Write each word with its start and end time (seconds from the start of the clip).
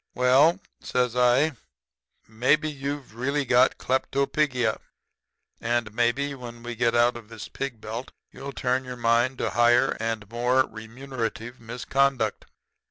"'Well,' 0.15 0.59
says 0.79 1.15
I, 1.15 1.51
'maybe 2.27 2.67
you've 2.71 3.13
really 3.13 3.45
got 3.45 3.77
kleptopigia. 3.77 4.79
And 5.59 5.93
maybe 5.93 6.33
when 6.33 6.63
we 6.63 6.73
get 6.73 6.95
out 6.95 7.15
of 7.15 7.29
the 7.29 7.47
pig 7.53 7.79
belt 7.79 8.11
you'll 8.31 8.51
turn 8.51 8.83
your 8.83 8.97
mind 8.97 9.37
to 9.37 9.51
higher 9.51 9.95
and 9.99 10.27
more 10.27 10.65
remunerative 10.67 11.59
misconduct. 11.59 12.45